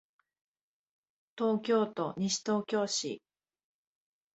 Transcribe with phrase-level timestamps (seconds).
[1.37, 3.21] 東京都西東京市